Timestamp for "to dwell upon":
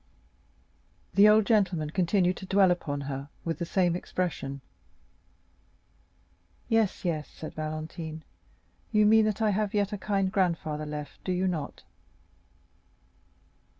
2.37-3.01